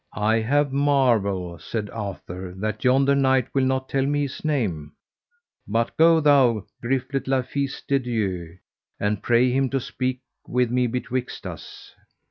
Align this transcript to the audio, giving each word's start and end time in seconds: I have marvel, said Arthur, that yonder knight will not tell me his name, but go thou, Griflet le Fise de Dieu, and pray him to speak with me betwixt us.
I 0.15 0.37
have 0.39 0.73
marvel, 0.73 1.59
said 1.59 1.87
Arthur, 1.91 2.55
that 2.57 2.83
yonder 2.83 3.13
knight 3.13 3.53
will 3.53 3.65
not 3.65 3.87
tell 3.87 4.03
me 4.07 4.23
his 4.23 4.43
name, 4.43 4.93
but 5.67 5.95
go 5.95 6.19
thou, 6.19 6.65
Griflet 6.81 7.27
le 7.27 7.43
Fise 7.43 7.83
de 7.87 7.99
Dieu, 7.99 8.57
and 8.99 9.21
pray 9.21 9.51
him 9.51 9.69
to 9.69 9.79
speak 9.79 10.21
with 10.47 10.71
me 10.71 10.87
betwixt 10.87 11.45
us. 11.45 11.93